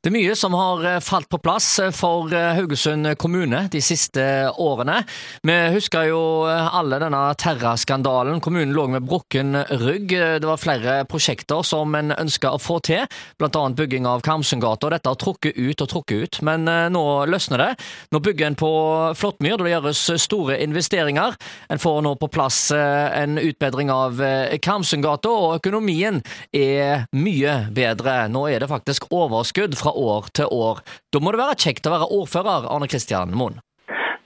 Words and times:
Det 0.00 0.08
er 0.08 0.14
mye 0.14 0.32
som 0.32 0.54
har 0.56 0.80
eh, 0.88 1.02
falt 1.04 1.28
på 1.28 1.36
plass 1.44 1.66
eh, 1.82 1.90
for 1.92 2.32
eh, 2.32 2.54
Haugesund 2.56 3.04
kommune 3.20 3.58
de 3.68 3.82
siste 3.84 4.22
årene. 4.56 5.02
Vi 5.44 5.56
husker 5.74 6.06
jo 6.08 6.20
alle 6.48 6.96
denne 7.02 7.18
Terra-skandalen. 7.36 8.38
Kommunen 8.40 8.72
lå 8.72 8.86
med 8.94 9.04
brukken 9.04 9.58
rygg. 9.82 10.14
Det 10.40 10.48
var 10.48 10.60
flere 10.62 10.94
prosjekter 11.04 11.60
som 11.68 11.92
en 11.98 12.14
ønska 12.14 12.54
å 12.56 12.60
få 12.62 12.78
til, 12.88 13.04
bl.a. 13.36 13.64
bygging 13.76 14.08
av 14.08 14.24
Karmsundgata. 14.24 14.88
Dette 14.94 15.12
har 15.12 15.20
trukket 15.20 15.60
ut 15.60 15.84
og 15.84 15.92
trukket 15.92 16.24
ut, 16.24 16.40
men 16.48 16.64
nå 16.94 17.04
løsner 17.28 17.60
det. 17.60 17.68
Nå 18.14 18.22
bygger 18.24 18.48
en 18.48 18.58
på 18.60 18.72
Flåttmyr, 19.20 19.60
det 19.60 19.74
gjøres 19.74 20.02
store 20.24 20.56
investeringer. 20.64 21.36
En 21.68 21.82
får 21.82 22.00
nå 22.06 22.14
på 22.22 22.30
plass 22.32 22.62
en 22.72 23.36
utbedring 23.42 23.92
av 23.92 24.24
Karmsundgata, 24.64 25.28
og 25.28 25.58
økonomien 25.60 26.22
er 26.56 27.04
mye 27.12 27.56
bedre. 27.76 28.22
Nå 28.32 28.46
er 28.48 28.64
det 28.64 28.72
faktisk 28.72 29.10
overskudd 29.12 29.76
fra 29.76 29.89
år 29.96 30.30
til 30.36 30.52
år. 30.52 30.84
Da 31.12 31.22
må 31.22 31.32
det 31.32 31.42
være 31.42 31.58
kjekt 31.58 31.88
å 31.88 31.94
være 31.94 32.08
ordfører, 32.20 32.68
Arne 32.70 32.88
Kristian 32.90 33.34
Moen? 33.36 33.60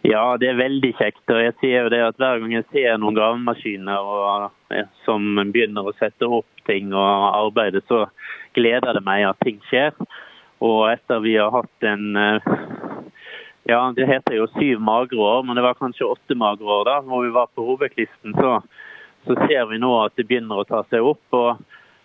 Ja, 0.05 0.37
det 0.37 0.51
er 0.51 0.61
veldig 0.61 0.93
kjekt. 0.99 1.25
og 1.33 1.41
jeg 1.41 1.55
ser 1.61 1.77
jo 1.87 1.93
det 1.93 2.03
at 2.05 2.19
Hver 2.21 2.43
gang 2.43 2.53
jeg 2.53 2.67
ser 2.73 2.99
noen 3.01 3.17
gravemaskiner 3.17 4.05
og, 4.05 4.51
som 5.07 5.41
begynner 5.49 5.89
å 5.89 5.97
sette 5.97 6.29
opp 6.29 6.67
ting 6.69 6.93
og 6.93 7.31
arbeide, 7.33 7.81
så 7.89 8.05
gleder 8.55 8.99
det 8.99 9.05
meg 9.05 9.25
at 9.25 9.41
ting 9.45 9.63
skjer. 9.71 9.97
Og 10.61 10.91
etter 10.93 11.25
vi 11.25 11.39
har 11.41 11.51
hatt 11.53 11.89
en 11.89 12.17
eh, 12.17 12.53
ja, 13.65 13.81
det 13.97 14.07
heter 14.09 14.37
jo 14.37 14.51
syv 14.59 14.83
magre 14.85 15.17
år, 15.17 15.43
men 15.43 15.57
det 15.57 15.65
var 15.65 15.79
kanskje 15.79 16.11
åtte 16.13 16.37
magre 16.37 16.69
år 16.69 16.85
da 16.85 16.99
hvor 17.07 17.25
vi 17.25 17.33
var 17.33 17.49
på 17.57 17.65
hovedklisten. 17.65 18.37
Så, 18.37 18.59
så 19.25 19.37
ser 19.47 19.71
vi 19.73 19.81
nå 19.81 19.93
at 20.03 20.13
det 20.21 20.29
begynner 20.29 20.61
å 20.61 20.69
ta 20.69 20.83
seg 20.91 21.01
opp. 21.15 21.25
og 21.33 21.65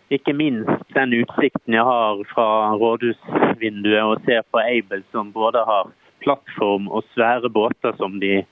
ikke 0.10 0.34
minst 0.34 0.94
den 0.96 1.14
utsikten 1.22 1.76
jeg 1.78 1.86
har 1.86 2.22
fra 2.34 2.76
rådhusvinduet 2.82 4.02
og 4.02 4.22
ser 4.26 4.42
på 4.52 4.62
Aibel, 4.62 5.04
som 5.12 5.34
både 5.34 5.62
har 5.66 5.92
plattform 6.24 6.88
og 6.88 7.06
svære 7.14 7.50
båter 7.50 7.94
som 7.98 8.20
de 8.20 8.44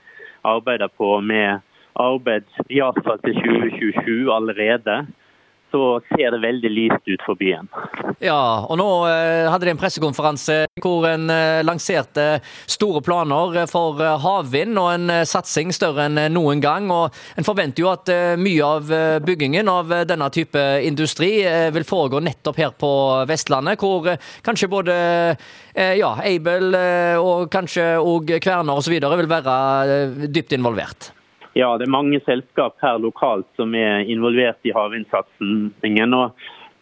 arbeider 0.44 0.88
på 0.96 1.20
med 1.20 1.58
arbeid 1.98 2.46
iallfall 2.70 3.18
til 3.24 3.34
2027 3.42 4.30
allerede 4.34 4.96
så 5.70 6.00
ser 6.12 6.32
det 6.34 6.40
veldig 6.42 6.70
lyst 6.72 7.08
ut 7.10 7.24
for 7.26 7.38
byen. 7.38 7.68
Ja, 8.22 8.64
og 8.66 8.78
nå 8.80 8.88
eh, 9.08 9.46
hadde 9.50 9.68
de 9.68 9.74
en 9.74 9.80
pressekonferanse 9.80 10.58
hvor 10.82 11.06
en 11.08 11.28
eh, 11.32 11.60
lanserte 11.66 12.40
store 12.66 13.02
planer 13.04 13.60
for 13.70 14.00
eh, 14.02 14.14
havvind 14.22 14.80
og 14.80 14.90
en 14.94 15.14
satsing 15.28 15.72
større 15.74 16.08
enn 16.08 16.20
noen 16.34 16.62
gang. 16.64 16.88
og 16.94 17.14
En 17.38 17.46
forventer 17.46 17.84
jo 17.84 17.92
at 17.92 18.10
mye 18.40 18.64
av 18.64 18.90
byggingen 19.24 19.68
av 19.70 19.92
denne 20.08 20.30
type 20.34 20.62
industri 20.86 21.30
vil 21.74 21.86
foregå 21.86 22.22
nettopp 22.24 22.58
her 22.60 22.72
på 22.78 22.92
Vestlandet, 23.28 23.80
hvor 23.80 24.08
kanskje 24.46 24.70
både 24.70 24.96
ja, 25.74 26.10
Aibel 26.26 26.74
og 27.20 27.48
kanskje 27.52 27.90
òg 28.00 28.34
Kverner 28.42 28.80
osv. 28.80 28.96
vil 28.98 29.30
være 29.30 30.26
dypt 30.26 30.56
involvert. 30.56 31.12
Ja, 31.56 31.72
det 31.78 31.88
er 31.88 31.94
mange 31.94 32.20
selskap 32.26 32.76
her 32.82 32.98
lokalt 33.02 33.48
som 33.56 33.74
er 33.74 34.04
involvert 34.10 34.60
i 34.68 34.74
havvindsatsingen. 34.74 36.16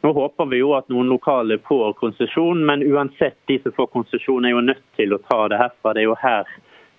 Nå 0.07 0.13
håper 0.15 0.49
vi 0.51 0.61
jo 0.61 0.73
at 0.77 0.89
noen 0.93 1.09
lokale 1.11 1.59
får 1.67 1.97
konsesjon, 2.01 2.65
men 2.67 2.85
uansett, 2.87 3.39
de 3.51 3.59
som 3.63 3.75
får 3.77 3.91
konsesjon 3.95 4.47
er 4.47 4.55
jo 4.55 4.65
nødt 4.69 4.85
til 4.99 5.15
å 5.15 5.23
ta 5.27 5.47
det 5.51 5.61
herfra. 5.63 5.95
Det 5.95 6.05
er 6.05 6.09
jo 6.11 6.19
her 6.21 6.51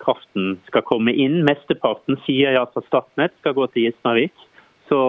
kraften 0.02 0.56
skal 0.68 0.84
komme 0.86 1.12
inn. 1.12 1.42
Mesteparten 1.46 2.18
sier 2.26 2.56
ja 2.56 2.64
til 2.72 2.84
Statnett 2.88 3.36
skal 3.40 3.56
gå 3.56 3.68
til 3.72 3.88
Gismarvik. 3.88 4.46
Så, 4.88 5.00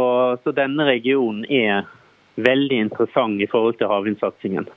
så, 0.44 0.52
denne 0.56 0.86
regionen 0.88 1.46
er 1.48 1.88
veldig 2.40 2.78
interessant 2.86 3.40
i 3.42 3.48
forhold 3.52 3.78
til 3.80 3.92
havvindsatsingen. 3.92 4.68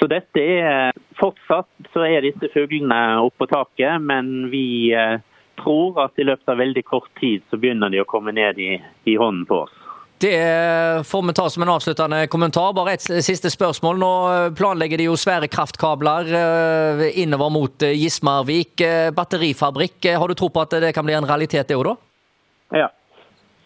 Så 0.00 0.08
dette 0.08 0.40
er 0.40 0.96
Fortsatt 1.16 1.88
så 1.94 2.04
er 2.04 2.24
disse 2.24 2.50
fuglene 2.52 3.20
oppå 3.24 3.48
taket, 3.48 4.00
men 4.04 4.50
vi 4.52 4.92
eh, 4.92 5.16
tror 5.60 5.98
at 6.04 6.18
i 6.20 6.26
løpet 6.26 6.52
av 6.52 6.60
veldig 6.60 6.84
kort 6.86 7.10
tid 7.20 7.44
så 7.50 7.58
begynner 7.60 7.92
de 7.92 8.02
å 8.02 8.08
komme 8.08 8.34
ned 8.36 8.60
i, 8.62 8.76
i 9.08 9.16
hånden 9.20 9.44
på 9.48 9.64
oss. 9.66 9.74
Det 10.18 11.06
får 11.06 11.22
vi 11.26 11.32
ta 11.32 11.50
som 11.50 11.62
en 11.62 11.68
avsluttende 11.68 12.26
kommentar. 12.26 12.72
Bare 12.72 12.94
et 12.96 13.04
siste 13.04 13.50
spørsmål. 13.52 13.98
Nå 14.00 14.12
planlegger 14.56 14.96
de 14.96 15.10
jo 15.10 15.16
svære 15.20 15.48
kraftkabler 15.52 16.30
eh, 16.38 17.18
innover 17.20 17.52
mot 17.52 17.84
eh, 17.84 17.92
Gismarvik. 18.00 18.80
Eh, 18.80 19.10
batterifabrikk, 19.16 20.08
har 20.16 20.28
du 20.28 20.38
tro 20.38 20.48
på 20.48 20.62
at 20.64 20.78
det 20.80 20.94
kan 20.96 21.04
bli 21.04 21.18
en 21.18 21.28
realitet 21.28 21.68
det 21.68 21.76
òg, 21.76 21.90
da? 21.90 22.80
Ja. 22.80 22.88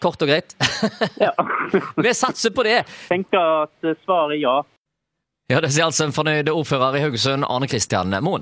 Kort 0.03 0.19
og 0.25 0.33
greit? 0.33 0.57
ja. 1.23 1.31
vi 2.03 2.13
satser 2.19 2.51
på 2.51 2.67
det. 2.67 2.81
Tenker 3.07 3.63
at 3.63 4.03
svaret 4.03 4.35
er 4.35 4.43
ja. 4.43 4.59
Ja, 5.51 5.59
Det 5.59 5.71
sier 5.71 5.87
altså 5.87 6.05
en 6.07 6.13
fornøyd 6.15 6.47
ordfører 6.51 6.95
i 6.95 7.01
Haugesund, 7.03 7.43
Arne 7.47 7.67
Kristian 7.67 8.13
Moen. 8.23 8.39